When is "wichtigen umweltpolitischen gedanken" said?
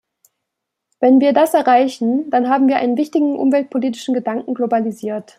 2.97-4.55